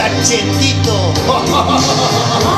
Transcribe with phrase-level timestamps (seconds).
[0.00, 1.12] cachetito.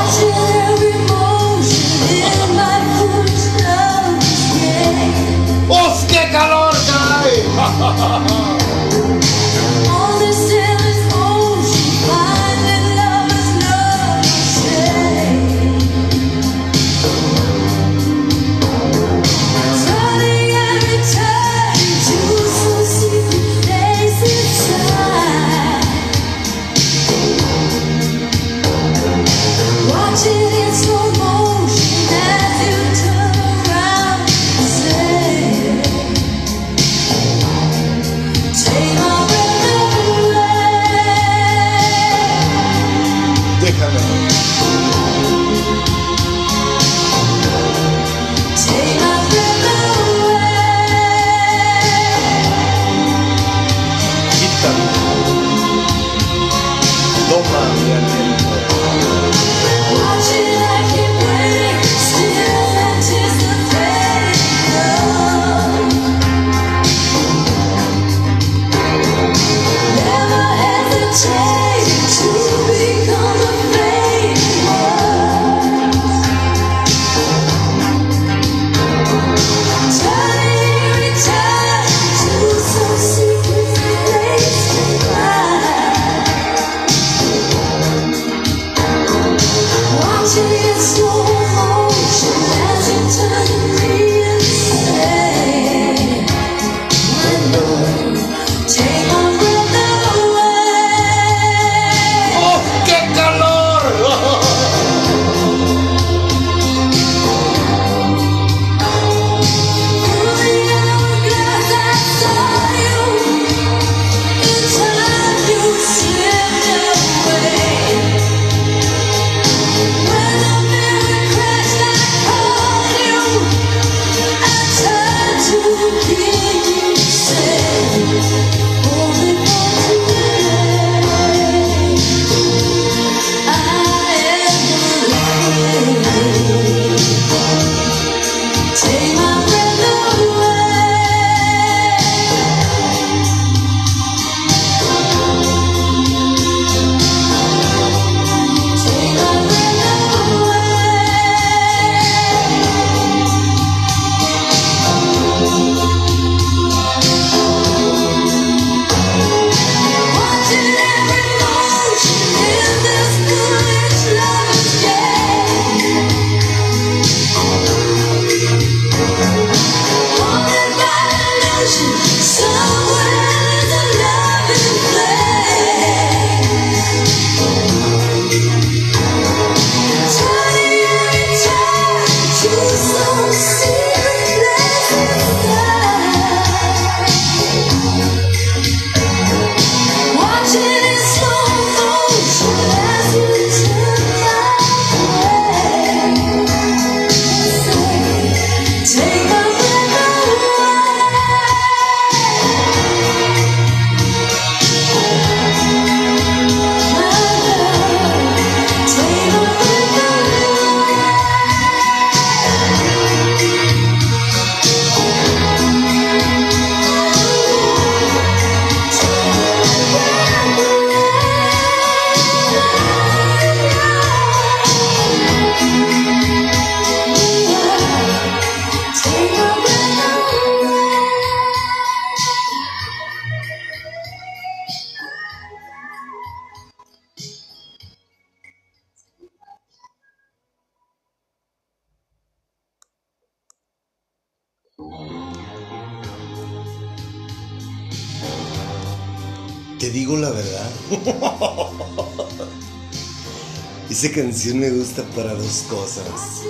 [254.02, 256.42] Esa canción me gusta para dos cosas.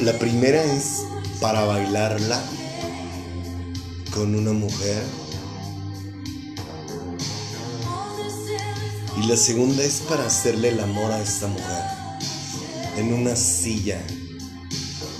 [0.00, 1.02] La primera es
[1.38, 2.42] para bailarla
[4.14, 5.02] con una mujer.
[9.22, 11.84] Y la segunda es para hacerle el amor a esta mujer.
[12.96, 14.00] En una silla.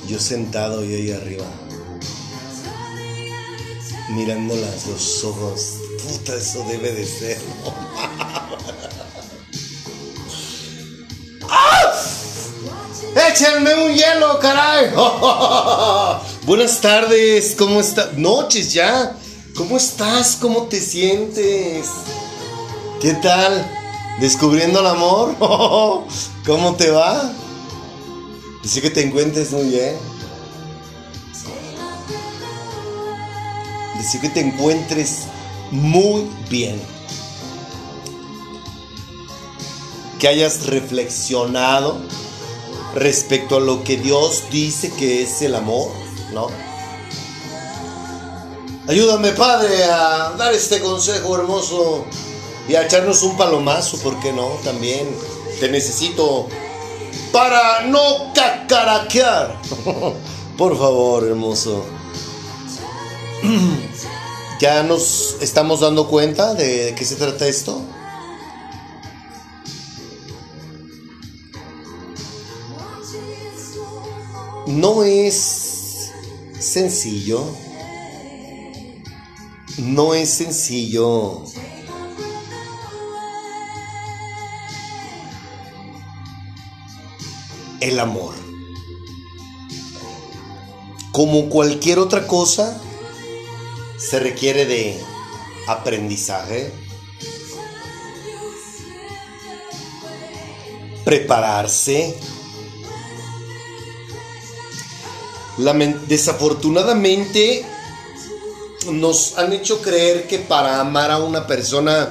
[0.08, 1.44] Yo sentado y ahí arriba.
[4.08, 5.74] Mirándolas los ojos.
[6.02, 7.38] Puta, eso debe de ser.
[13.14, 14.90] échenme un hielo, caray.
[16.46, 18.14] Buenas tardes, ¿cómo estás?
[18.14, 19.16] Noches ya.
[19.56, 20.36] ¿Cómo estás?
[20.40, 21.88] ¿Cómo te sientes?
[23.00, 23.66] ¿Qué tal?
[24.20, 25.34] Descubriendo el amor.
[26.46, 27.32] ¿Cómo te va?
[28.62, 29.96] Dice que te encuentres muy bien.
[33.98, 35.22] Dice que te encuentres
[35.70, 36.80] muy bien.
[40.18, 41.98] Que hayas reflexionado
[42.94, 45.90] respecto a lo que Dios dice que es el amor,
[46.32, 46.48] ¿no?
[48.88, 52.04] Ayúdame, Padre, a dar este consejo hermoso
[52.68, 54.48] y a echarnos un palomazo, ¿por qué no?
[54.62, 55.08] También
[55.58, 56.46] te necesito
[57.32, 59.60] para no cacaraquear.
[60.56, 61.84] Por favor, hermoso.
[64.60, 67.82] ¿Ya nos estamos dando cuenta de qué se trata esto?
[74.76, 76.12] No es
[76.58, 77.42] sencillo.
[79.78, 81.44] No es sencillo
[87.80, 88.34] el amor.
[91.10, 92.78] Como cualquier otra cosa,
[93.98, 95.00] se requiere de
[95.68, 96.70] aprendizaje,
[101.06, 102.35] prepararse.
[105.56, 107.64] Desafortunadamente
[108.92, 112.10] nos han hecho creer que para amar a una persona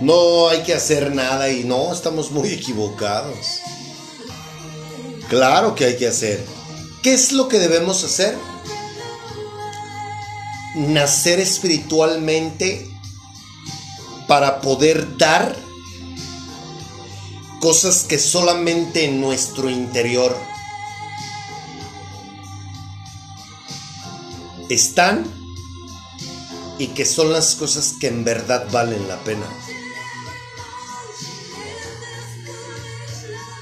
[0.00, 3.60] no hay que hacer nada y no, estamos muy equivocados.
[5.28, 6.44] Claro que hay que hacer.
[7.02, 8.36] ¿Qué es lo que debemos hacer?
[10.76, 12.88] Nacer espiritualmente
[14.28, 15.56] para poder dar
[17.60, 20.36] cosas que solamente en nuestro interior
[24.68, 25.24] están
[26.78, 29.46] y que son las cosas que en verdad valen la pena.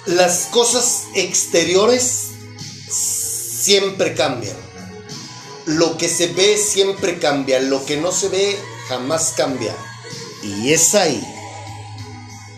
[0.07, 2.29] las cosas exteriores
[2.89, 4.57] siempre cambian.
[5.67, 8.59] Lo que se ve siempre cambia, lo que no se ve
[8.89, 9.75] jamás cambia.
[10.43, 11.23] Y es ahí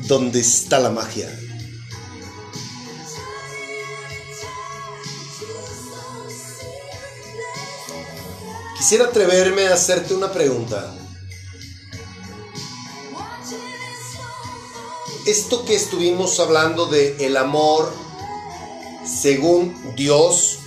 [0.08, 1.28] donde está la magia.
[8.86, 10.94] Quisiera atreverme a hacerte una pregunta.
[15.26, 17.92] esto que estuvimos hablando de el amor
[19.04, 20.60] según Dios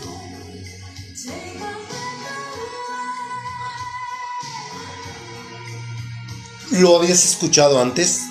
[6.72, 8.24] ¿Lo habías escuchado antes?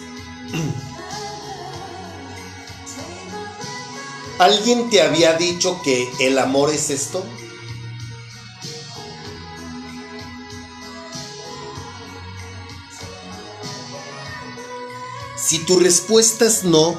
[4.38, 7.24] ¿Alguien te había dicho que el amor es esto?
[15.48, 16.94] Si tu respuesta es no,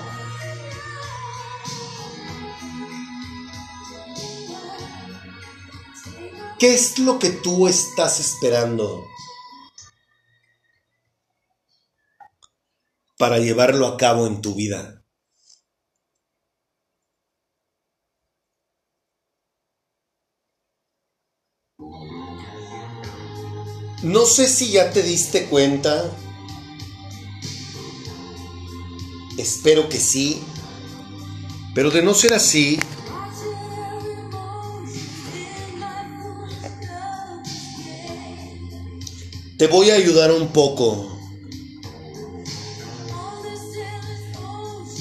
[6.58, 9.06] ¿qué es lo que tú estás esperando
[13.20, 15.06] para llevarlo a cabo en tu vida?
[24.02, 26.12] No sé si ya te diste cuenta
[29.40, 30.42] Espero que sí.
[31.74, 32.78] Pero de no ser así,
[39.58, 41.18] te voy a ayudar un poco.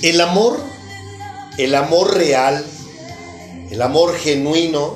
[0.02, 0.60] El amor,
[1.56, 2.64] el amor real,
[3.72, 4.94] el amor genuino,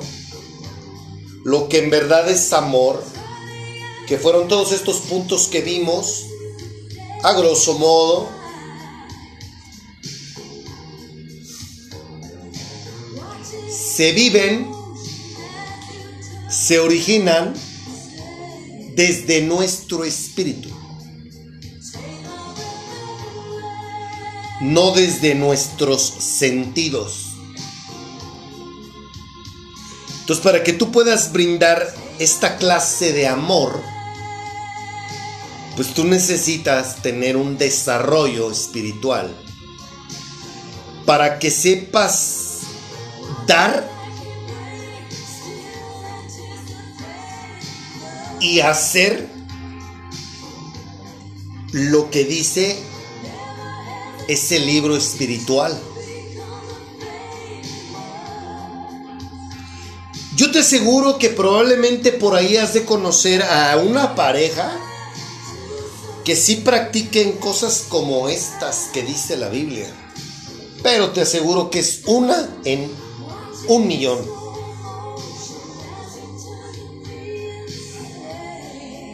[1.43, 3.03] lo que en verdad es amor,
[4.07, 6.27] que fueron todos estos puntos que vimos,
[7.23, 8.42] a grosso modo,
[13.95, 14.71] se viven,
[16.49, 17.53] se originan
[18.95, 20.69] desde nuestro espíritu,
[24.61, 27.33] no desde nuestros sentidos.
[30.21, 33.79] Entonces, para que tú puedas brindar esta clase de amor,
[35.75, 39.35] pues tú necesitas tener un desarrollo espiritual
[41.05, 42.42] para que sepas
[43.45, 43.89] dar
[48.39, 49.27] y hacer
[51.71, 52.77] lo que dice
[54.27, 55.77] ese libro espiritual.
[60.35, 64.75] Yo te aseguro que probablemente por ahí has de conocer a una pareja
[66.23, 69.87] que sí practiquen cosas como estas que dice la Biblia.
[70.81, 72.91] Pero te aseguro que es una en
[73.67, 74.19] un millón.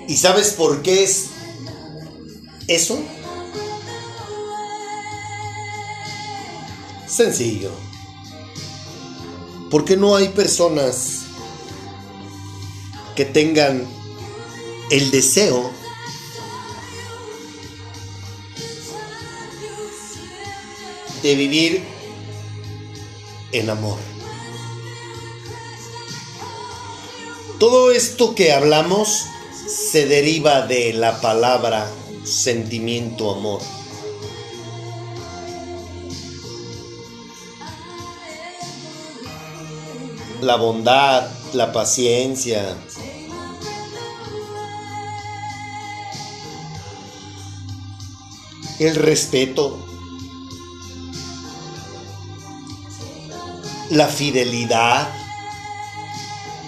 [0.07, 1.27] ¿Y sabes por qué es
[2.67, 2.99] eso?
[7.07, 7.71] Sencillo.
[9.69, 11.25] Porque no hay personas
[13.15, 13.85] que tengan
[14.89, 15.71] el deseo
[21.21, 21.83] de vivir
[23.51, 24.18] en amor.
[27.59, 29.25] Todo esto que hablamos
[29.67, 31.91] se deriva de la palabra
[32.23, 33.61] sentimiento amor.
[40.39, 42.77] La bondad, la paciencia,
[48.79, 49.85] el respeto,
[53.89, 55.09] la fidelidad,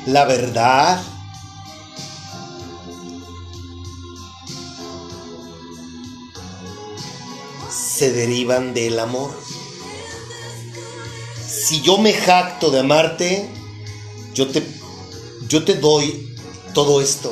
[0.06, 1.02] la verdad.
[8.02, 9.32] se derivan del amor.
[11.48, 13.48] Si yo me jacto de amarte,
[14.34, 14.64] yo te,
[15.48, 16.36] yo te doy
[16.74, 17.32] todo esto.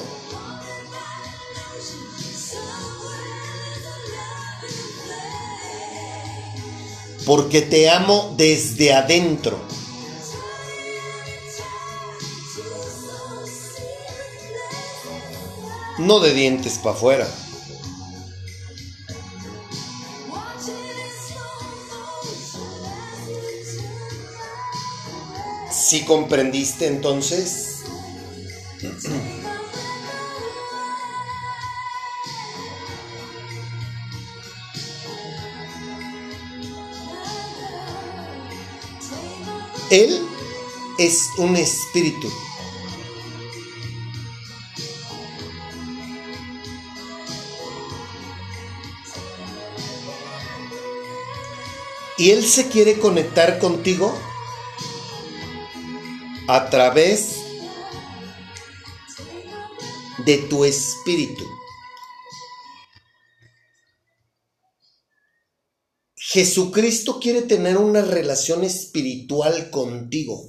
[7.26, 9.58] Porque te amo desde adentro.
[16.00, 17.28] No de dientes para afuera.
[25.72, 27.84] Si comprendiste entonces?
[39.90, 40.22] Él
[41.00, 42.30] es un espíritu.
[52.20, 54.14] Y Él se quiere conectar contigo
[56.50, 57.38] a través
[60.26, 61.46] de tu espíritu.
[66.18, 70.46] Jesucristo quiere tener una relación espiritual contigo.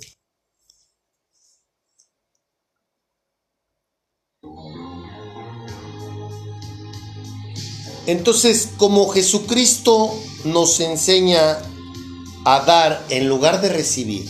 [8.06, 10.12] Entonces, como Jesucristo
[10.44, 11.58] nos enseña
[12.44, 14.28] a dar en lugar de recibir,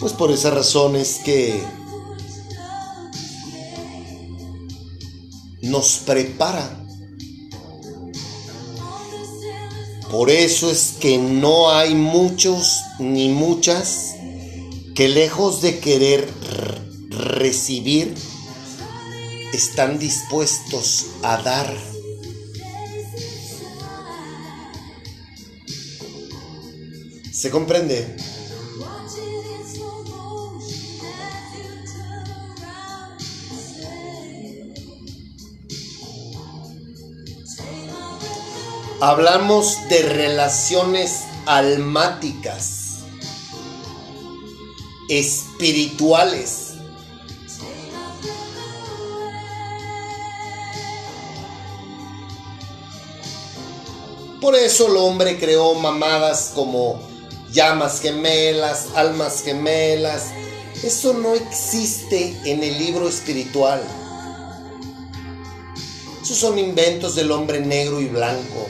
[0.00, 1.62] pues por esa razón es que
[5.62, 6.80] nos prepara.
[10.10, 14.14] Por eso es que no hay muchos ni muchas
[14.94, 16.32] que lejos de querer
[17.10, 18.14] recibir,
[19.52, 21.93] están dispuestos a dar.
[27.44, 28.16] ¿Se comprende?
[38.98, 43.00] Hablamos de relaciones almáticas,
[45.10, 46.76] espirituales.
[54.40, 57.12] Por eso el hombre creó mamadas como
[57.54, 60.32] llamas gemelas, almas gemelas.
[60.82, 63.82] Eso no existe en el libro espiritual.
[66.22, 68.66] Esos son inventos del hombre negro y blanco.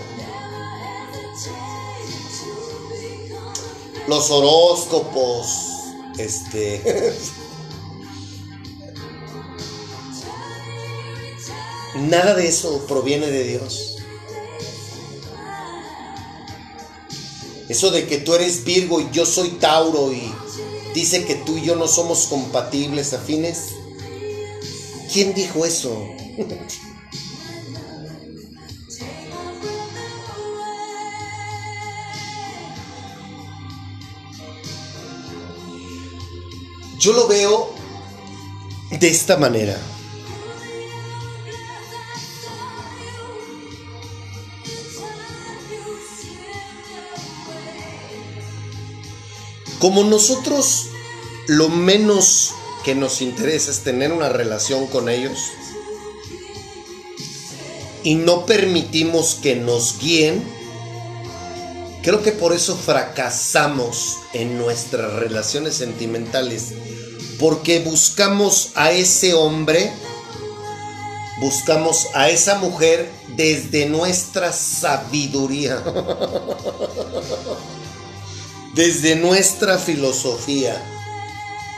[4.06, 5.48] Los horóscopos,
[6.18, 7.14] este...
[11.94, 13.93] Nada de eso proviene de Dios.
[17.68, 20.30] Eso de que tú eres Virgo y yo soy Tauro y
[20.94, 23.68] dice que tú y yo no somos compatibles, afines.
[25.12, 26.08] ¿Quién dijo eso?
[36.98, 37.70] Yo lo veo
[38.90, 39.78] de esta manera.
[49.84, 50.86] Como nosotros
[51.46, 52.52] lo menos
[52.84, 55.38] que nos interesa es tener una relación con ellos,
[58.02, 60.42] y no permitimos que nos guíen,
[62.02, 66.68] creo que por eso fracasamos en nuestras relaciones sentimentales,
[67.38, 69.92] porque buscamos a ese hombre,
[71.40, 75.84] buscamos a esa mujer desde nuestra sabiduría,
[78.74, 80.82] desde nuestra filosofía,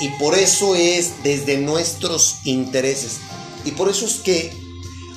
[0.00, 3.18] y por eso es desde nuestros intereses.
[3.64, 4.52] Y por eso es que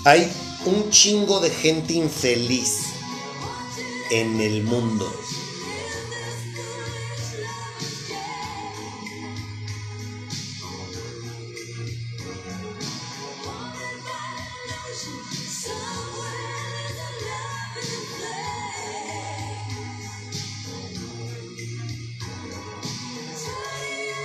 [0.05, 0.31] hay
[0.65, 2.77] un chingo de gente infeliz
[4.12, 5.12] en el mundo.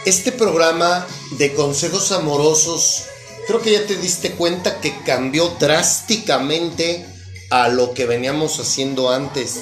[0.05, 1.07] Este programa
[1.39, 3.05] de consejos amorosos
[3.47, 7.07] creo que ya te diste cuenta que cambió drásticamente
[7.49, 9.61] a lo que veníamos haciendo antes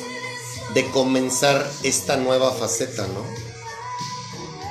[0.75, 3.25] de comenzar esta nueva faceta, ¿no?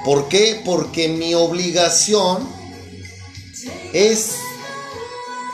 [0.04, 0.62] ¿Por qué?
[0.66, 2.50] Porque mi obligación
[3.94, 4.32] es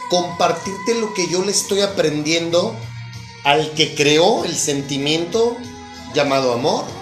[0.09, 2.75] compartirte lo que yo le estoy aprendiendo
[3.43, 5.57] al que creó el sentimiento
[6.15, 6.96] llamado amor.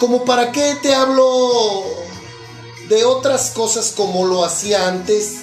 [0.00, 1.84] ¿Como para qué te hablo
[2.88, 5.42] de otras cosas como lo hacía antes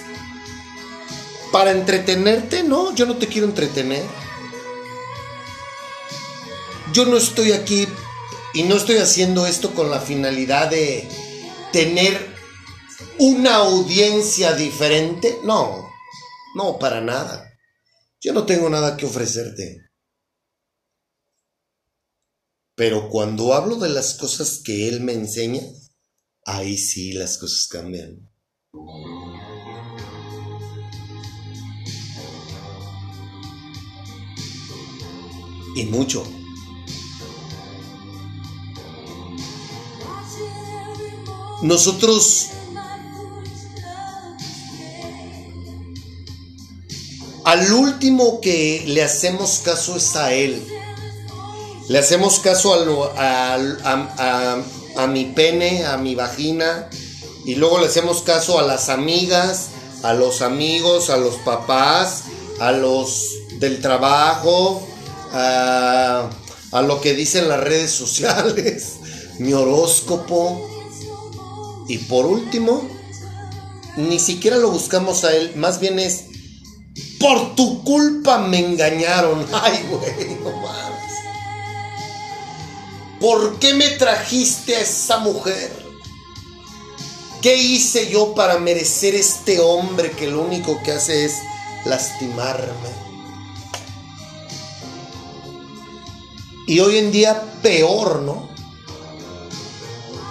[1.51, 4.03] para entretenerte, no, yo no te quiero entretener.
[6.91, 7.87] Yo no estoy aquí
[8.55, 11.07] y no estoy haciendo esto con la finalidad de
[11.71, 12.35] tener
[13.19, 15.37] una audiencia diferente.
[15.43, 15.87] No,
[16.55, 17.53] no, para nada.
[18.21, 19.86] Yo no tengo nada que ofrecerte.
[22.77, 25.63] Pero cuando hablo de las cosas que él me enseña,
[26.45, 28.29] ahí sí las cosas cambian.
[35.75, 36.23] Y mucho.
[41.63, 42.49] Nosotros
[47.43, 50.76] al último que le hacemos caso es a Él.
[51.89, 52.73] Le hacemos caso
[53.17, 54.63] a, a,
[54.97, 56.89] a mi pene, a mi vagina,
[57.45, 59.69] y luego le hacemos caso a las amigas,
[60.03, 62.23] a los amigos, a los papás,
[62.59, 64.85] a los del trabajo,
[65.31, 66.29] a,
[66.85, 68.93] lo que dicen las redes sociales,
[69.39, 70.67] mi horóscopo.
[71.87, 72.87] Y por último,
[73.95, 76.25] ni siquiera lo buscamos a él, más bien es,
[77.19, 79.45] por tu culpa me engañaron.
[79.53, 80.86] Ay, güey, no.
[83.19, 85.71] ¿Por qué me trajiste a esa mujer?
[87.41, 91.33] ¿Qué hice yo para merecer este hombre que lo único que hace es
[91.85, 92.89] lastimarme?
[96.67, 98.49] Y hoy en día peor, ¿no?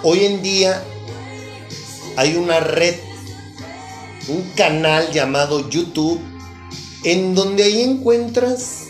[0.03, 0.85] Hoy en día
[2.17, 2.97] hay una red,
[4.29, 6.21] un canal llamado YouTube,
[7.03, 8.83] en donde ahí encuentras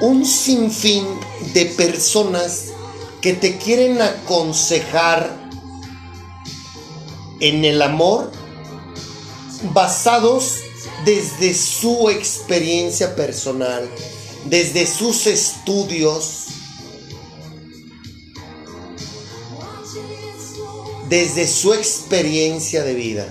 [0.00, 1.06] un sinfín
[1.52, 2.66] de personas
[3.20, 5.48] que te quieren aconsejar
[7.40, 8.30] en el amor
[9.72, 10.56] basados
[11.04, 13.88] desde su experiencia personal,
[14.46, 16.46] desde sus estudios,
[21.08, 23.28] desde su experiencia de vida.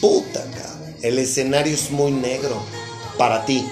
[0.00, 0.96] Puta, cabrón.
[1.02, 2.60] El escenario es muy negro
[3.16, 3.64] para ti.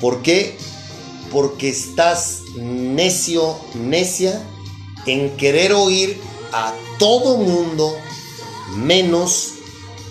[0.00, 0.56] ¿Por qué?
[1.32, 4.42] Porque estás necio, necia
[5.06, 6.20] en querer oír
[6.52, 7.96] a todo mundo
[8.74, 9.54] menos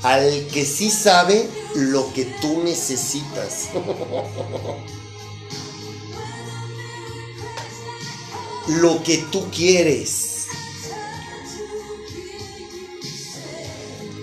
[0.04, 3.70] al que sí sabe lo que tú necesitas.
[8.68, 10.36] lo que tú quieres.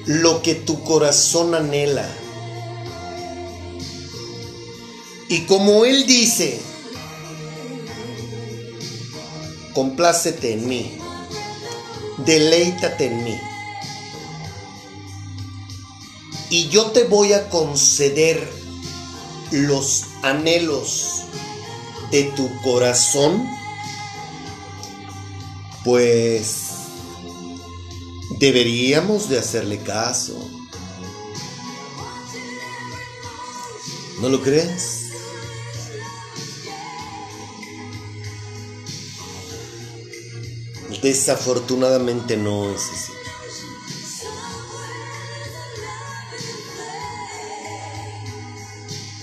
[0.07, 2.09] lo que tu corazón anhela.
[5.33, 6.61] Y como Él dice,
[9.73, 10.99] complácete en mí,
[12.27, 13.41] deleítate en mí.
[16.51, 18.47] Y yo te voy a conceder
[19.53, 21.23] los anhelos
[22.11, 23.49] de tu corazón,
[25.83, 26.73] pues
[28.39, 30.37] Deberíamos de hacerle caso.
[34.21, 35.02] ¿No lo crees?
[41.03, 43.13] Desafortunadamente no es así.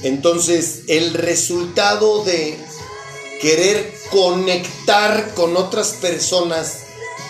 [0.04, 2.58] Entonces, el resultado de
[3.42, 6.84] querer conectar con otras personas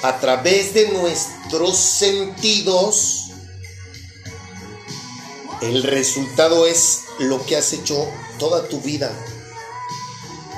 [0.04, 3.32] a través de nuestros sentidos,
[5.62, 8.08] el resultado es lo que has hecho
[8.38, 9.12] toda tu vida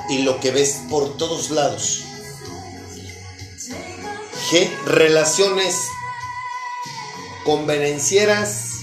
[0.08, 2.04] y lo que ves por todos lados.
[4.84, 5.88] Relaciones
[7.42, 8.80] convenencieras,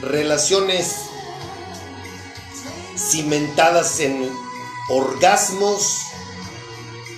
[0.00, 0.96] relaciones
[2.96, 4.28] cimentadas en
[4.88, 6.00] orgasmos,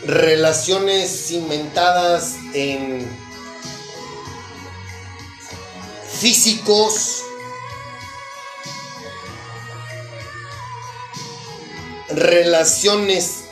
[0.05, 3.09] relaciones cimentadas en
[6.21, 7.25] físicos,
[12.11, 13.45] relaciones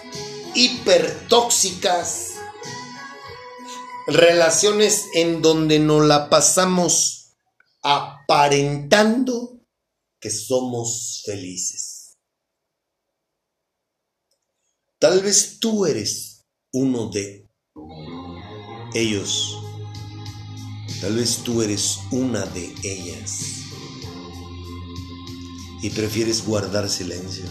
[0.54, 2.25] hipertóxicas,
[4.06, 7.34] relaciones en donde nos la pasamos
[7.82, 9.60] aparentando
[10.20, 12.16] que somos felices.
[14.98, 17.48] Tal vez tú eres uno de
[18.94, 19.58] ellos.
[21.00, 23.40] Tal vez tú eres una de ellas.
[25.82, 27.44] Y prefieres guardar silencio.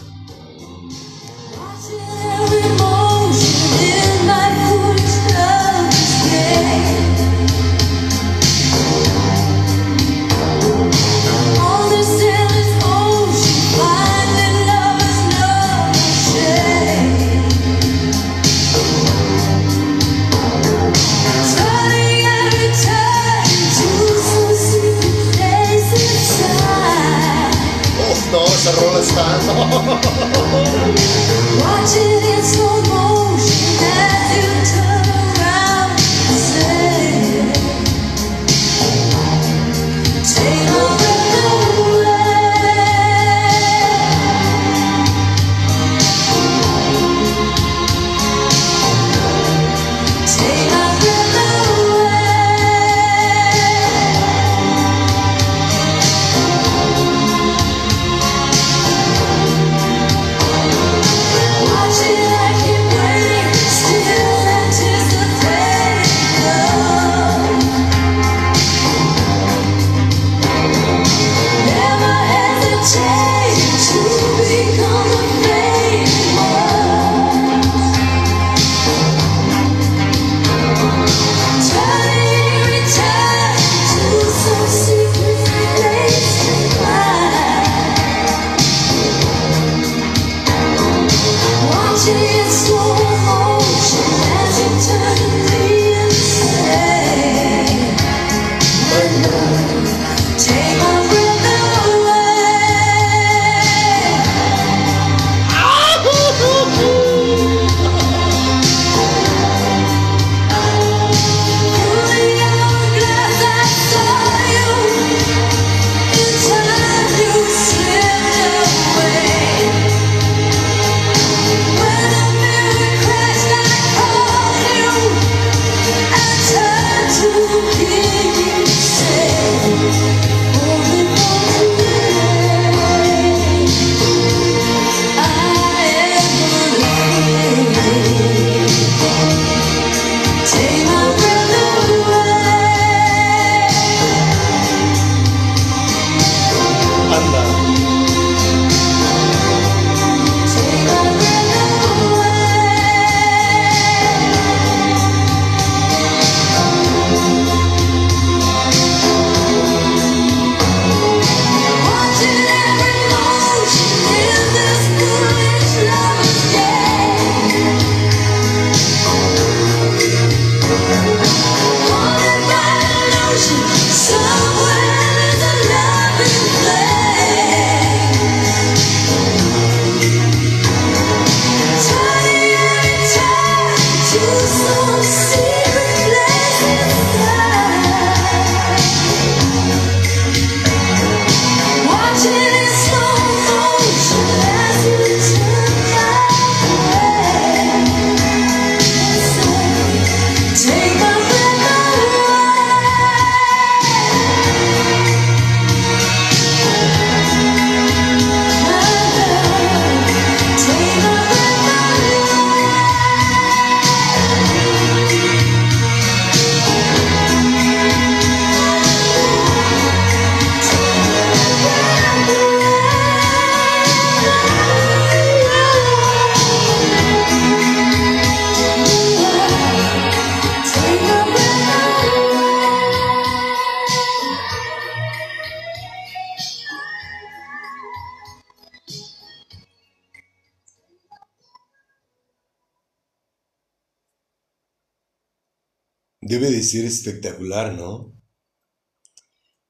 [246.30, 248.12] Debe de ser espectacular, ¿no?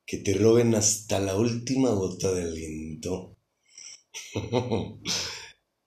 [0.06, 3.36] Que te roben hasta la última gota de aliento.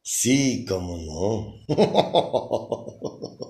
[0.01, 1.55] sí, cómo no.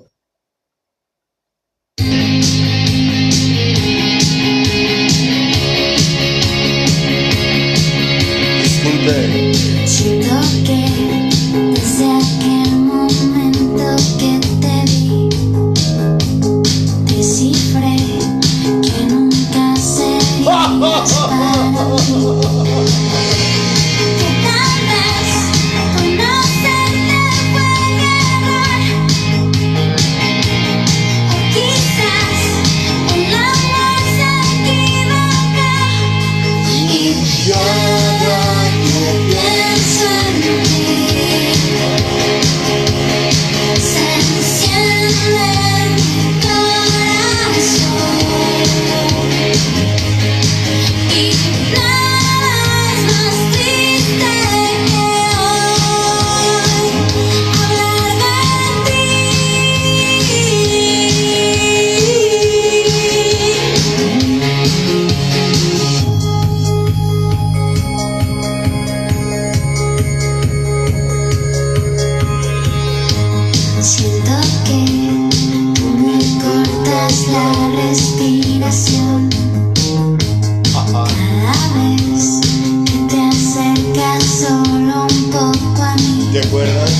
[86.31, 86.91] ¿Te acuerdas?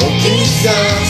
[0.00, 1.08] O quizás.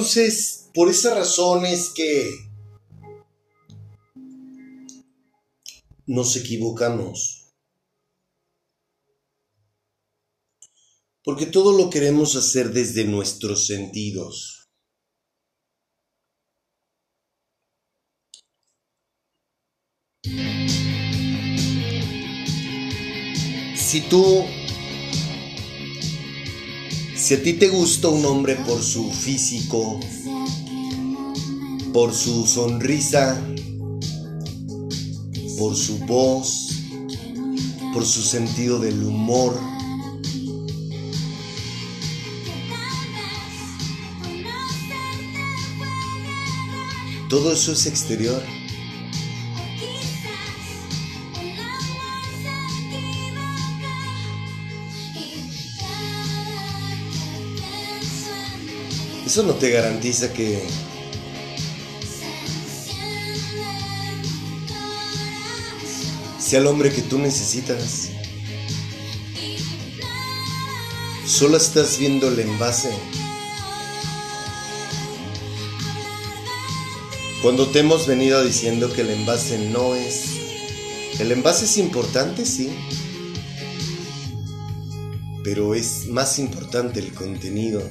[0.02, 2.28] Entonces, por esa razón es que
[6.08, 7.54] nos equivocamos.
[11.24, 14.72] Porque todo lo queremos hacer desde nuestros sentidos.
[23.76, 24.46] Si tú,
[27.22, 30.00] si a ti te gusta un hombre por su físico,
[31.94, 33.40] por su sonrisa,
[35.60, 36.70] por su voz,
[37.94, 39.56] por su sentido del humor,
[47.30, 48.61] todo eso es exterior.
[59.32, 60.62] Eso no te garantiza que
[66.38, 68.10] sea el hombre que tú necesitas.
[71.26, 72.92] Solo estás viendo el envase.
[77.42, 80.26] Cuando te hemos venido diciendo que el envase no es
[81.20, 82.70] El envase es importante, sí.
[85.42, 87.82] Pero es más importante el contenido.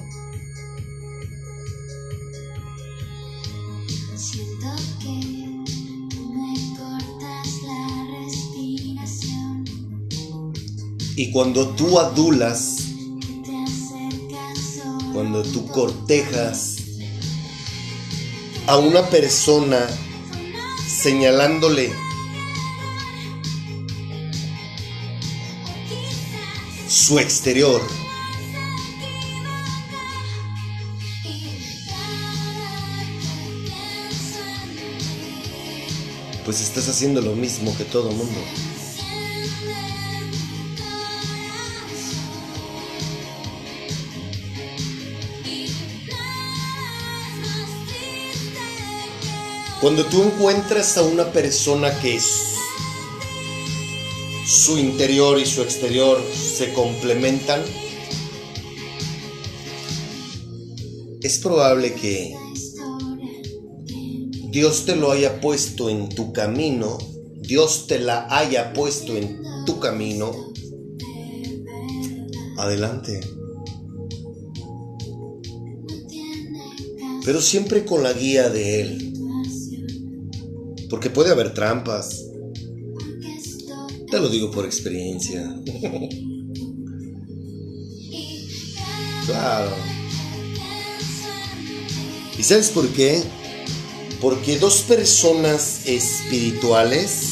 [11.20, 12.78] Y cuando tú adulas,
[15.12, 16.76] cuando tú cortejas
[18.66, 19.86] a una persona
[20.88, 21.92] señalándole
[26.88, 27.82] su exterior,
[36.46, 38.40] pues estás haciendo lo mismo que todo mundo.
[49.80, 52.24] Cuando tú encuentras a una persona que es
[54.46, 57.62] su interior y su exterior se complementan,
[61.22, 62.36] es probable que
[64.50, 66.98] Dios te lo haya puesto en tu camino,
[67.36, 70.52] Dios te la haya puesto en tu camino.
[72.58, 73.20] Adelante.
[77.24, 79.09] Pero siempre con la guía de Él.
[80.90, 82.26] Porque puede haber trampas.
[84.10, 85.48] Te lo digo por experiencia.
[89.26, 89.70] claro.
[92.36, 93.22] ¿Y sabes por qué?
[94.20, 97.30] Porque dos personas espirituales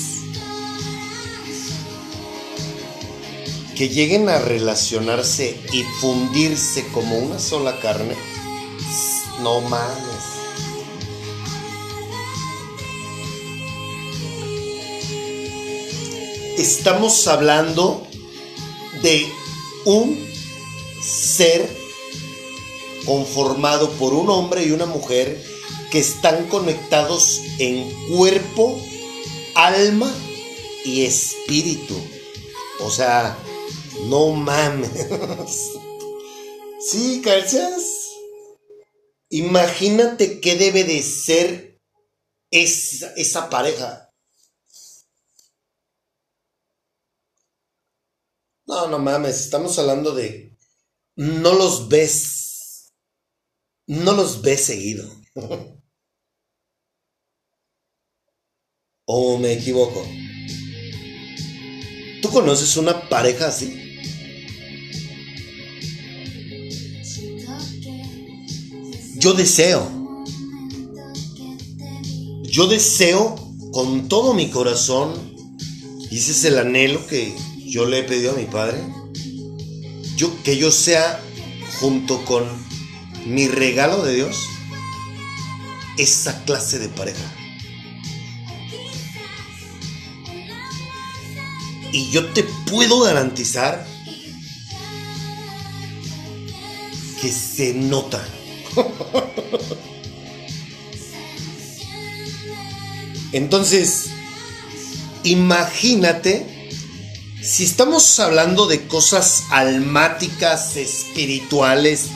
[3.75, 8.17] que lleguen a relacionarse y fundirse como una sola carne,
[9.43, 10.08] no mames.
[16.59, 18.05] Estamos hablando
[19.01, 19.33] de
[19.85, 20.19] un
[21.01, 21.71] ser
[23.07, 25.41] conformado por un hombre y una mujer
[25.93, 28.77] que están conectados en cuerpo,
[29.55, 30.13] alma
[30.85, 31.95] y espíritu.
[32.81, 33.39] O sea,
[34.09, 34.91] no mames.
[36.81, 37.83] Sí, ¿cachas?
[39.31, 41.81] Imagínate qué debe de ser
[42.51, 44.08] esa, esa pareja.
[48.69, 50.55] No, no mames, estamos hablando de...
[51.17, 52.93] No los ves.
[53.87, 55.11] No los ves seguido.
[59.07, 60.07] ¿O me equivoco?
[62.21, 63.75] ¿Tú conoces una pareja así?
[69.17, 69.91] Yo deseo.
[72.43, 73.35] Yo deseo
[73.73, 75.35] con todo mi corazón,
[76.11, 77.35] ese es el anhelo que
[77.69, 78.79] yo le he pedido a mi padre,
[80.17, 81.21] yo, que yo sea
[81.81, 82.45] junto con
[83.27, 84.49] mi regalo de Dios,
[85.99, 87.31] esa clase de pareja.
[91.93, 93.87] Y yo te puedo garantizar
[97.21, 98.27] que se nota.
[103.33, 104.07] Entonces,
[105.25, 106.58] imagínate
[107.43, 112.07] si estamos hablando de cosas almáticas, espirituales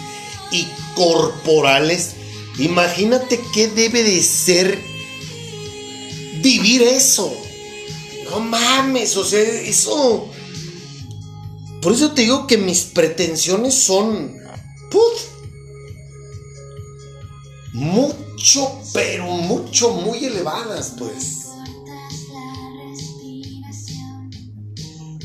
[0.50, 2.12] y corporales,
[2.58, 4.78] imagínate qué debe de ser
[6.42, 7.32] vivir eso.
[8.30, 10.28] No mames, o sea, eso...
[11.80, 14.40] Por eso te digo que mis pretensiones son...
[14.90, 15.32] Put,
[17.72, 21.46] mucho, pero mucho, muy elevadas, pues.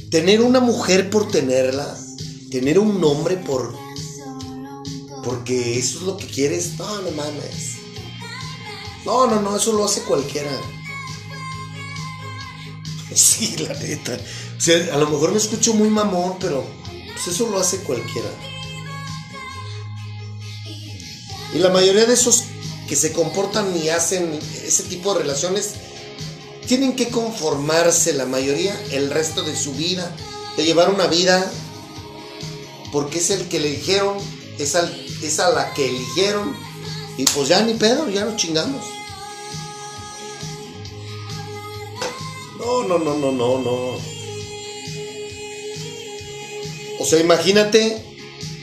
[0.10, 1.98] Tener una mujer por tenerla,
[2.50, 3.76] tener un hombre por...
[5.24, 6.78] Porque eso es lo que quieres.
[6.78, 7.76] No, no mames.
[9.06, 10.52] No, no, no, eso lo hace cualquiera.
[13.16, 14.16] Sí, la neta.
[14.58, 16.64] O sea, a lo mejor me escucho muy mamón, pero
[17.14, 18.30] pues eso lo hace cualquiera.
[21.56, 22.44] Y la mayoría de esos
[22.88, 25.72] que se comportan y hacen ese tipo de relaciones
[26.68, 30.16] tienen que conformarse la mayoría el resto de su vida,
[30.58, 31.52] de llevar una vida
[32.92, 34.18] porque es el que eligieron,
[34.60, 36.56] es, es a la que eligieron
[37.18, 38.86] y pues ya ni pedo, ya lo chingamos.
[42.60, 44.18] No, no, no, no, no, no.
[47.00, 48.04] O sea, imagínate,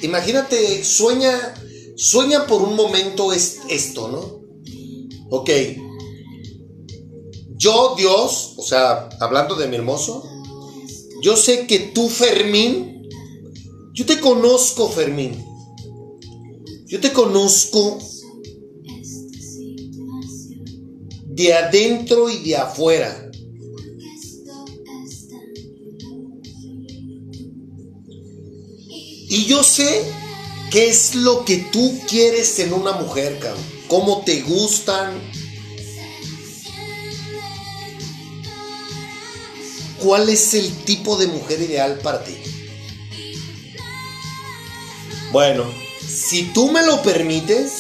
[0.02, 1.54] imagínate, sueña,
[1.96, 4.40] sueña por un momento es, esto, ¿no?
[5.30, 5.50] Ok.
[7.54, 10.22] Yo, Dios, o sea, hablando de mi hermoso,
[11.22, 13.08] yo sé que tú, Fermín,
[13.92, 15.44] yo te conozco, Fermín.
[16.86, 17.98] Yo te conozco
[21.26, 23.30] de adentro y de afuera.
[29.28, 30.04] Y yo sé
[30.70, 33.64] qué es lo que tú quieres en una mujer, cabrón.
[33.88, 35.20] Cómo te gustan.
[40.04, 42.36] ¿Cuál es el tipo de mujer ideal para ti?
[45.32, 45.64] Bueno,
[46.06, 47.78] si tú me lo permites,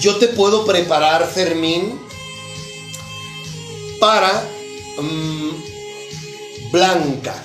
[0.00, 1.98] yo te puedo preparar, Fermín,
[3.98, 4.48] para
[5.02, 7.42] mm, Blanca.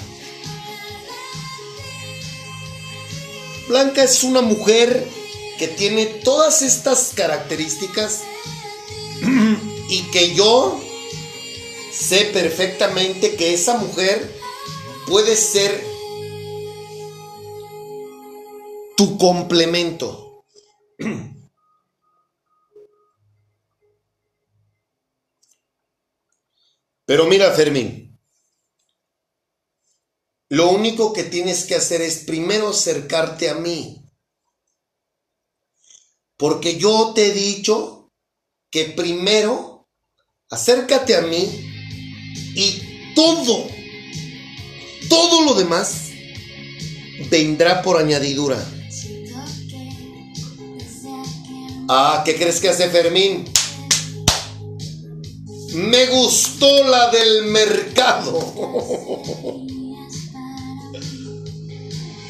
[3.68, 5.08] Blanca es una mujer
[5.58, 8.20] que tiene todas estas características
[9.90, 10.80] y que yo
[11.92, 14.34] sé perfectamente que esa mujer
[15.08, 15.84] puede ser
[18.96, 20.46] tu complemento.
[27.06, 28.18] Pero mira, Fermín,
[30.50, 33.98] lo único que tienes que hacer es primero acercarte a mí.
[36.38, 38.14] Porque yo te he dicho
[38.70, 39.90] que primero
[40.50, 41.71] acércate a mí
[42.56, 43.68] y todo,
[45.10, 46.10] todo lo demás
[47.30, 48.58] vendrá por añadidura.
[51.88, 53.46] Ah, ¿qué crees que hace Fermín?
[55.74, 58.40] Me gustó la del mercado.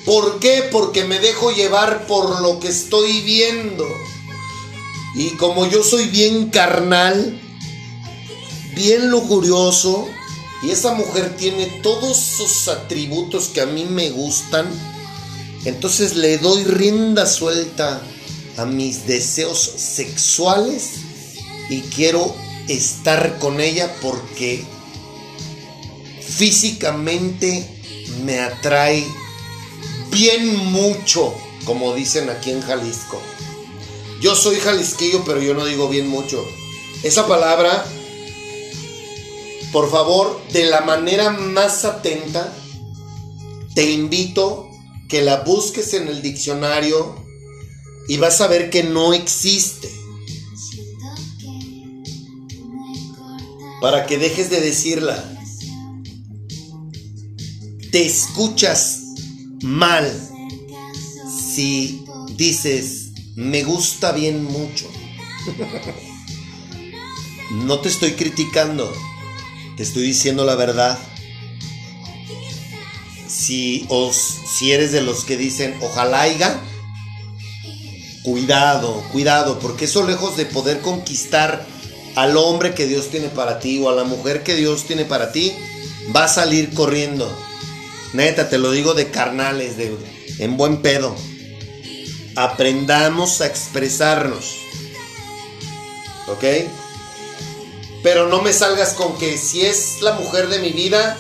[0.06, 0.68] ¿Por qué?
[0.72, 3.88] Porque me dejo llevar por lo que estoy viendo.
[5.16, 7.40] Y como yo soy bien carnal,
[8.82, 10.08] bien lujurioso,
[10.64, 14.68] y esa mujer tiene todos esos atributos que a mí me gustan,
[15.66, 18.02] entonces le doy rienda suelta
[18.58, 20.94] a mis deseos sexuales
[21.70, 22.36] y quiero
[22.68, 24.64] estar con ella porque
[26.28, 27.68] físicamente
[28.26, 29.06] me atrae
[30.10, 33.22] bien mucho, como dicen aquí en Jalisco.
[34.22, 36.44] Yo soy jalisquillo, pero yo no digo bien mucho.
[37.04, 37.86] Esa palabra,
[39.72, 42.54] por favor, de la manera más atenta,
[43.74, 44.70] te invito
[45.08, 47.16] que la busques en el diccionario
[48.08, 49.90] y vas a ver que no existe.
[53.80, 55.24] Para que dejes de decirla.
[57.92, 59.02] Te escuchas
[59.62, 60.10] mal
[61.54, 62.06] si
[62.36, 64.88] dices, me gusta bien mucho.
[67.52, 68.90] No te estoy criticando,
[69.78, 70.98] te estoy diciendo la verdad.
[73.28, 76.60] Si, os, si eres de los que dicen, ojalá haya,
[78.24, 81.66] cuidado, cuidado, porque eso lejos de poder conquistar
[82.16, 85.32] al hombre que Dios tiene para ti o a la mujer que Dios tiene para
[85.32, 85.54] ti,
[86.16, 87.32] va a salir corriendo.
[88.14, 89.96] Neta, te lo digo de carnales, de,
[90.40, 91.16] en buen pedo.
[92.36, 94.58] Aprendamos a expresarnos.
[96.28, 96.44] ¿Ok?
[98.04, 101.18] Pero no me salgas con que si es la mujer de mi vida,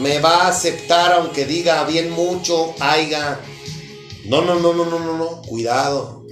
[0.00, 3.40] me va a aceptar aunque diga bien mucho, haiga.
[4.26, 5.42] No, no, no, no, no, no, no.
[5.42, 6.26] Cuidado.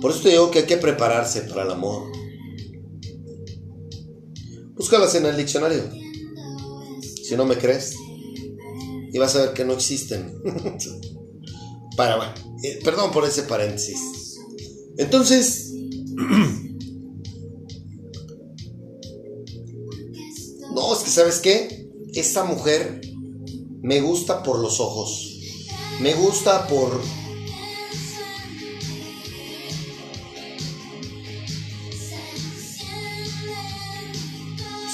[0.00, 2.12] Por eso te digo que hay que prepararse para el amor.
[4.74, 5.90] Búscalas en el diccionario.
[7.22, 7.94] Si no me crees
[9.14, 10.42] y vas a ver que no existen.
[11.96, 12.34] Para,
[12.64, 14.40] eh, perdón por ese paréntesis.
[14.98, 15.72] Entonces,
[21.14, 23.00] sabes qué, esta mujer
[23.82, 25.38] me gusta por los ojos,
[26.00, 27.00] me gusta por...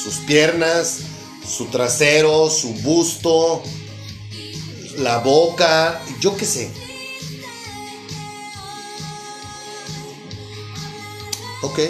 [0.05, 1.01] sus piernas,
[1.47, 3.62] su trasero, su busto,
[4.99, 6.71] la boca, yo qué sé.
[11.62, 11.81] Ok.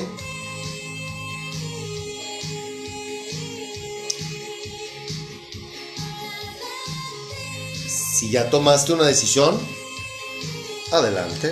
[8.21, 9.59] Si ya tomaste una decisión,
[10.93, 11.49] adelante.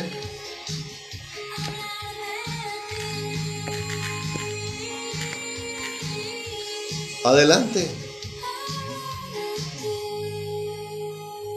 [7.25, 7.91] Adelante.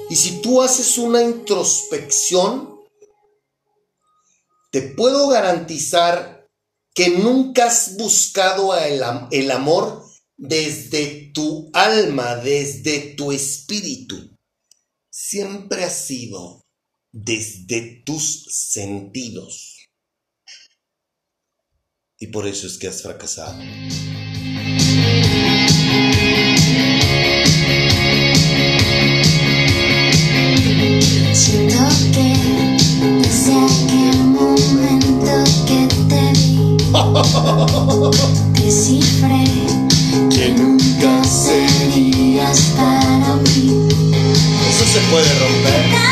[0.09, 2.80] Y si tú haces una introspección,
[4.72, 6.47] te puedo garantizar
[6.93, 10.03] que nunca has buscado el, am- el amor
[10.38, 14.30] desde tu alma, desde tu espíritu.
[15.14, 16.66] Siempre ha sido
[17.12, 19.89] desde tus sentidos.
[22.18, 23.62] Y por eso es que has fracasado.
[31.34, 32.78] Siento que
[33.20, 36.78] desde aquel momento que te vi,
[38.64, 39.40] descifré
[45.12, 46.11] puede romper.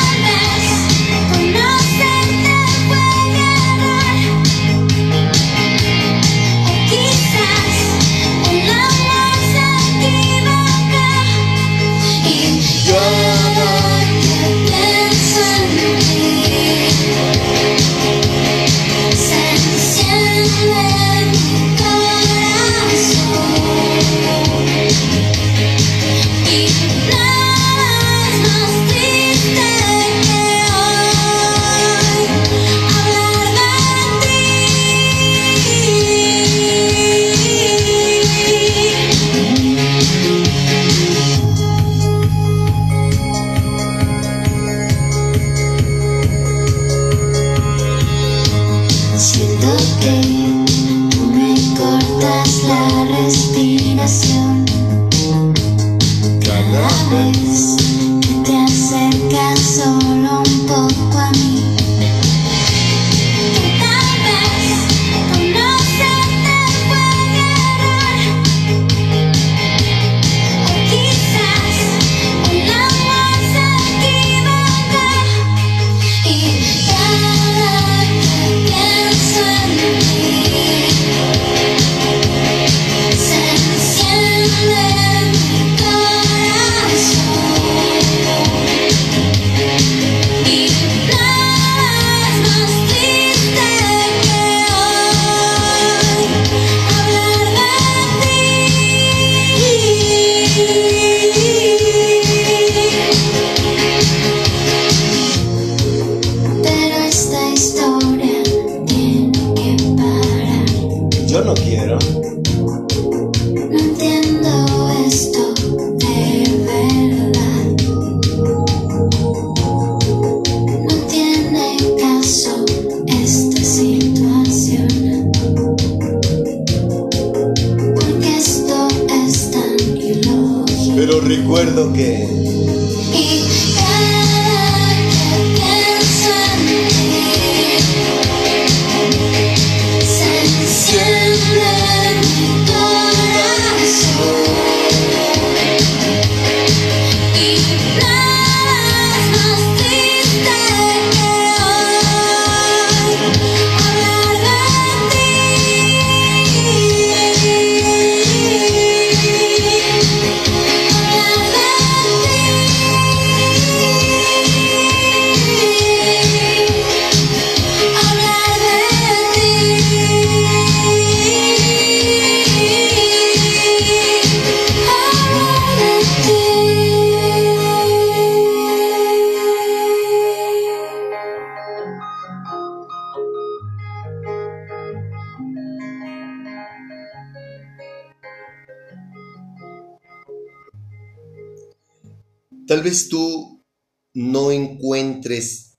[192.80, 193.66] Tal vez tú
[194.14, 195.78] no encuentres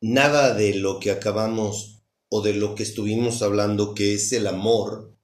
[0.00, 5.18] nada de lo que acabamos o de lo que estuvimos hablando, que es el amor,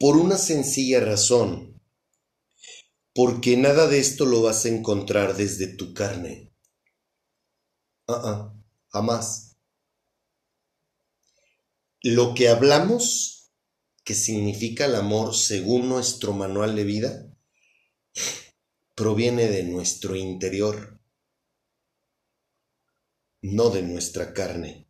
[0.00, 1.80] por una sencilla razón,
[3.14, 6.52] porque nada de esto lo vas a encontrar desde tu carne.
[8.08, 9.56] Ah, ah, jamás.
[12.02, 13.52] Lo que hablamos,
[14.02, 17.33] que significa el amor según nuestro manual de vida,
[18.94, 21.00] proviene de nuestro interior,
[23.42, 24.84] no de nuestra carne.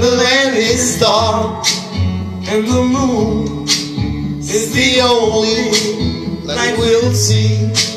[0.00, 1.79] The land is dark
[2.52, 3.62] and the moon
[4.40, 7.89] is the only light we'll see.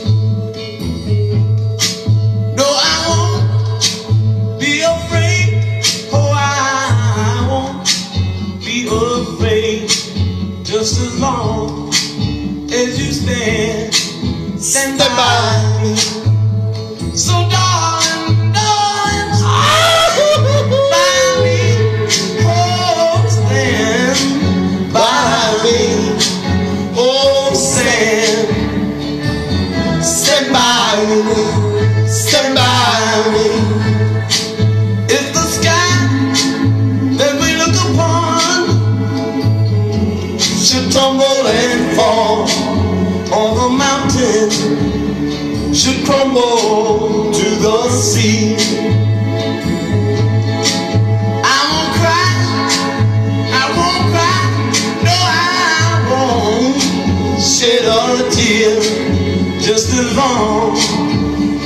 [60.15, 60.75] Long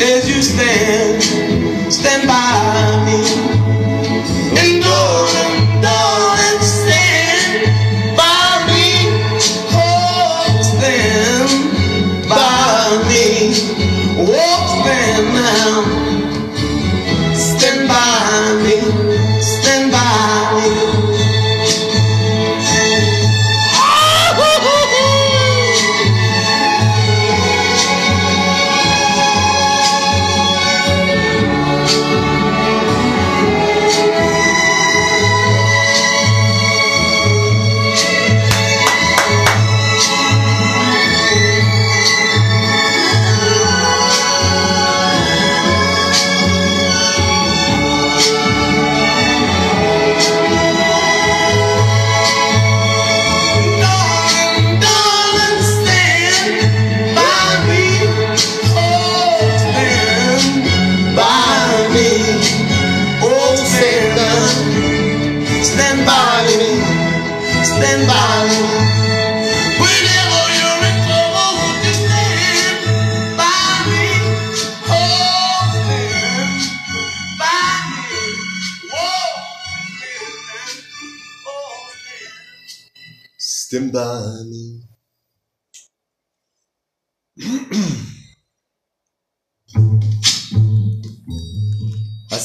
[0.01, 1.06] as you stand, stand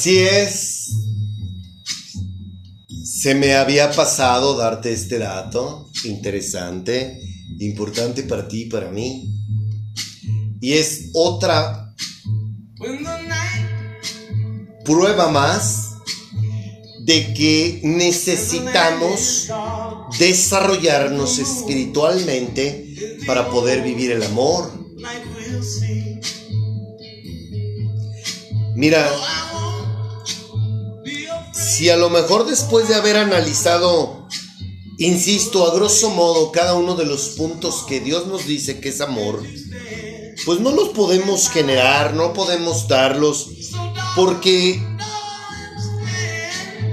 [0.02, 0.96] Así es.
[3.04, 7.20] Se me había pasado darte este dato interesante,
[7.60, 9.32] importante para ti y para mí.
[10.60, 11.94] Y es otra
[12.80, 13.68] night
[14.84, 15.92] prueba más
[17.04, 19.46] de que necesitamos
[20.18, 24.68] desarrollarnos espiritualmente para poder vivir el amor.
[28.74, 29.08] Mira,
[31.62, 34.28] si a lo mejor después de haber analizado,
[34.98, 39.00] insisto, a grosso modo, cada uno de los puntos que Dios nos dice que es
[39.00, 39.42] amor,
[40.44, 43.48] pues no los podemos generar, no podemos darlos,
[44.16, 44.82] porque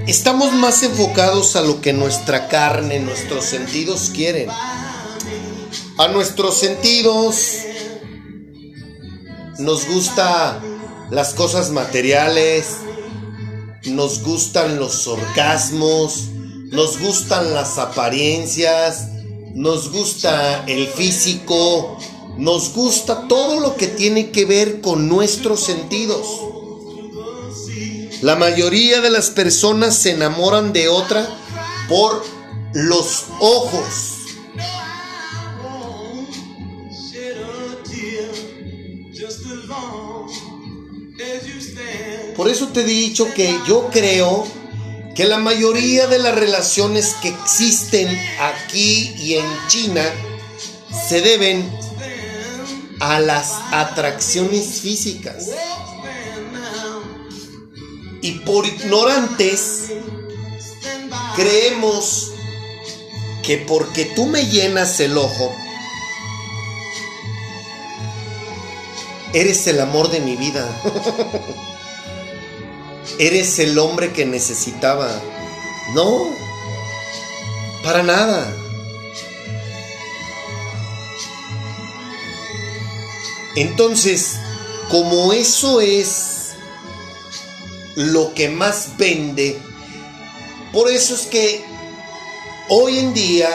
[0.06, 4.48] estamos más enfocados a lo que nuestra carne, nuestros sentidos quieren.
[5.98, 7.58] A nuestros sentidos
[9.58, 10.62] nos gusta
[11.10, 12.76] las cosas materiales,
[13.84, 16.28] nos gustan los orgasmos,
[16.70, 19.08] nos gustan las apariencias,
[19.54, 21.98] nos gusta el físico,
[22.36, 26.26] nos gusta todo lo que tiene que ver con nuestros sentidos.
[28.22, 31.26] La mayoría de las personas se enamoran de otra
[31.88, 32.22] por
[32.74, 34.09] los ojos.
[42.40, 44.46] Por eso te he dicho que yo creo
[45.14, 48.08] que la mayoría de las relaciones que existen
[48.40, 50.02] aquí y en China
[51.06, 51.70] se deben
[52.98, 55.50] a las atracciones físicas.
[58.22, 59.90] Y por ignorantes
[61.36, 62.32] creemos
[63.42, 65.54] que porque tú me llenas el ojo,
[69.34, 70.66] eres el amor de mi vida.
[73.18, 75.10] eres el hombre que necesitaba.
[75.94, 76.30] No,
[77.82, 78.56] para nada.
[83.56, 84.36] Entonces,
[84.88, 86.50] como eso es
[87.96, 89.58] lo que más vende,
[90.72, 91.64] por eso es que
[92.68, 93.48] hoy en día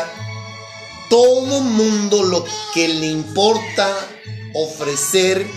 [1.09, 3.95] todo mundo lo que le importa
[4.53, 5.47] ofrecer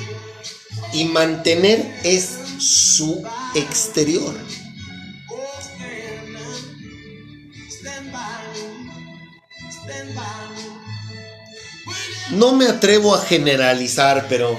[0.92, 3.22] y mantener es su
[3.54, 4.34] exterior.
[12.32, 14.59] No me atrevo a generalizar, pero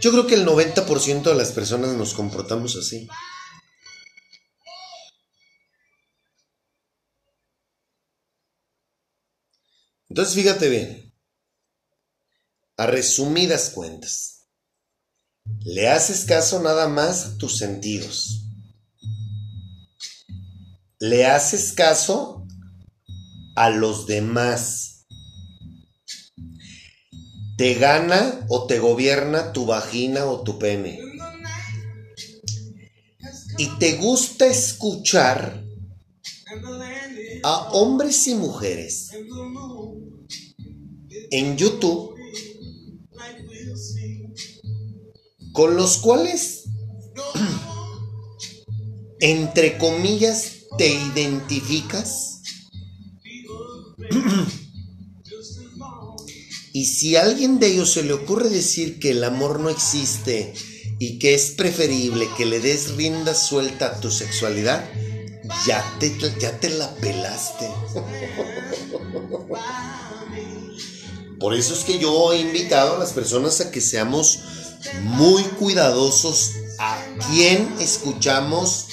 [0.00, 3.08] yo creo que el 90% de las personas nos comportamos así.
[10.08, 11.14] Entonces fíjate bien,
[12.76, 14.39] a resumidas cuentas,
[15.64, 18.46] le haces caso nada más a tus sentidos.
[20.98, 22.46] Le haces caso
[23.56, 25.06] a los demás.
[27.56, 30.98] Te gana o te gobierna tu vagina o tu pene.
[33.58, 35.62] Y te gusta escuchar
[37.42, 39.10] a hombres y mujeres
[41.30, 42.09] en YouTube
[45.52, 46.64] con los cuales,
[49.20, 52.42] entre comillas, te identificas.
[56.72, 60.54] Y si a alguien de ellos se le ocurre decir que el amor no existe
[61.00, 64.88] y que es preferible que le des rienda suelta a tu sexualidad,
[65.66, 67.68] ya te, ya te la pelaste.
[71.40, 74.40] Por eso es que yo he invitado a las personas a que seamos
[75.02, 78.86] muy cuidadosos a quién escuchamos,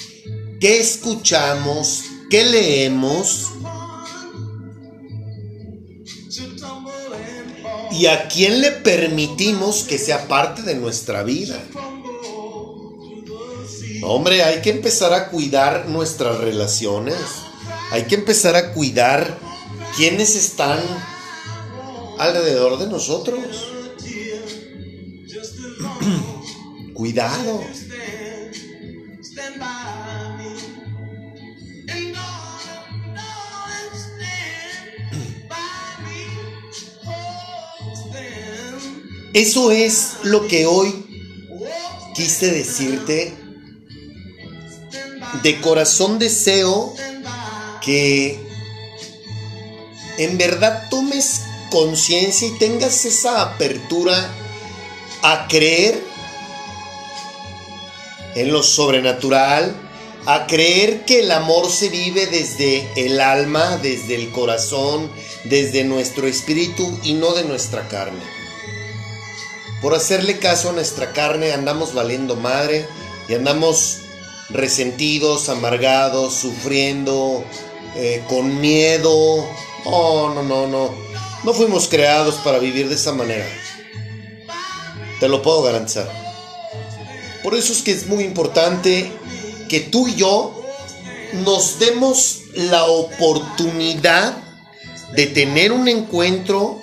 [0.60, 3.46] qué escuchamos, qué leemos
[7.90, 11.58] y a quién le permitimos que sea parte de nuestra vida.
[14.02, 17.16] Hombre, hay que empezar a cuidar nuestras relaciones.
[17.90, 19.38] Hay que empezar a cuidar
[19.96, 20.78] quiénes están
[22.18, 23.67] alrededor de nosotros.
[26.98, 27.64] Cuidado.
[39.32, 41.06] Eso es lo que hoy
[42.16, 43.32] quise decirte.
[45.44, 46.96] De corazón deseo
[47.80, 48.40] que
[50.16, 54.34] en verdad tomes conciencia y tengas esa apertura
[55.22, 56.17] a creer
[58.34, 59.74] en lo sobrenatural,
[60.26, 65.10] a creer que el amor se vive desde el alma, desde el corazón,
[65.44, 68.20] desde nuestro espíritu y no de nuestra carne.
[69.80, 72.86] Por hacerle caso a nuestra carne andamos valiendo madre
[73.28, 74.00] y andamos
[74.50, 77.44] resentidos, amargados, sufriendo,
[77.96, 79.48] eh, con miedo.
[79.84, 80.94] Oh, no, no, no.
[81.44, 83.46] No fuimos creados para vivir de esa manera.
[85.20, 86.27] Te lo puedo garantizar.
[87.48, 89.10] Por eso es que es muy importante
[89.70, 90.62] que tú y yo
[91.46, 94.36] nos demos la oportunidad
[95.14, 96.78] de tener un encuentro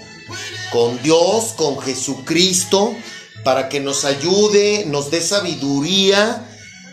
[0.72, 2.96] con Dios, con Jesucristo,
[3.44, 6.50] para que nos ayude, nos dé sabiduría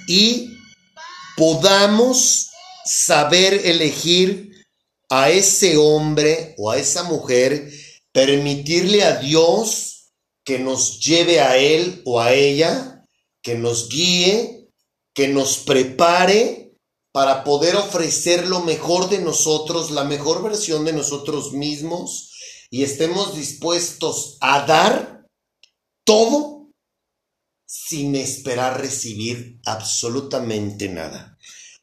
[0.07, 0.51] y
[1.39, 2.51] podamos
[2.85, 4.51] saber elegir
[5.09, 7.73] a ese hombre o a esa mujer,
[8.13, 10.11] permitirle a Dios
[10.45, 12.92] que nos lleve a él o a ella,
[13.43, 14.71] que nos guíe,
[15.15, 16.79] que nos prepare
[17.13, 22.33] para poder ofrecer lo mejor de nosotros, la mejor versión de nosotros mismos
[22.71, 25.27] y estemos dispuestos a dar
[26.07, 26.71] todo
[27.67, 31.37] sin esperar recibir absolutamente nada.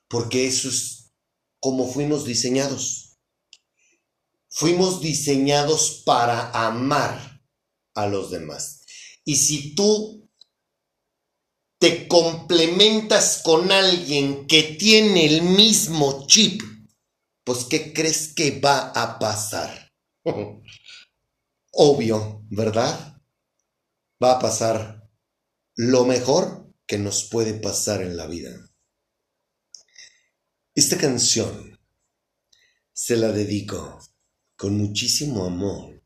[0.07, 1.11] Porque eso es
[1.59, 3.17] como fuimos diseñados.
[4.49, 7.43] Fuimos diseñados para amar
[7.93, 8.83] a los demás.
[9.23, 10.18] Y si tú
[11.79, 16.61] te complementas con alguien que tiene el mismo chip,
[17.43, 19.91] pues ¿qué crees que va a pasar?
[21.71, 23.21] Obvio, ¿verdad?
[24.21, 25.09] Va a pasar
[25.75, 28.69] lo mejor que nos puede pasar en la vida.
[30.75, 31.79] Esta canción
[32.91, 33.99] se la dedico
[34.57, 36.03] con muchísimo amor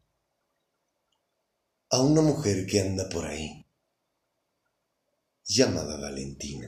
[1.89, 3.62] a una mujer que anda por ahí,
[5.45, 6.67] llamada Valentina.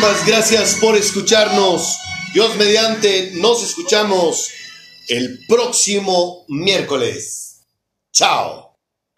[0.00, 1.98] Muchísimas gracias por escucharnos.
[2.32, 4.48] Dios mediante, nos escuchamos
[5.08, 7.60] el próximo miércoles.
[8.10, 8.59] Chao.